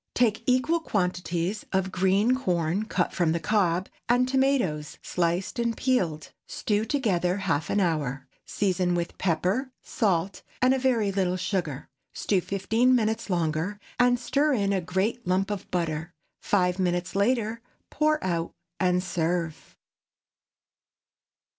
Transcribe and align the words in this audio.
Take 0.15 0.41
equal 0.47 0.79
quantities 0.79 1.63
of 1.71 1.91
green 1.91 2.35
corn 2.35 2.85
cut 2.85 3.13
from 3.13 3.33
the 3.33 3.39
cob, 3.39 3.87
and 4.09 4.27
tomatoes 4.27 4.97
sliced 5.03 5.59
and 5.59 5.77
peeled. 5.77 6.31
Stew 6.47 6.85
together 6.85 7.37
half 7.37 7.69
an 7.69 7.79
hour; 7.79 8.25
season 8.43 8.95
with 8.95 9.19
pepper, 9.19 9.71
salt, 9.83 10.41
and 10.59 10.73
a 10.73 10.79
very 10.79 11.11
little 11.11 11.37
sugar. 11.37 11.87
Stew 12.13 12.41
fifteen 12.41 12.95
minutes 12.95 13.29
longer, 13.29 13.79
and 13.99 14.17
stir 14.19 14.53
in 14.53 14.73
a 14.73 14.81
great 14.81 15.27
lump 15.27 15.51
of 15.51 15.69
butter. 15.69 16.15
Five 16.41 16.79
minutes 16.79 17.15
later, 17.15 17.61
pour 17.91 18.17
out 18.23 18.55
and 18.79 19.03
serve. 19.03 19.77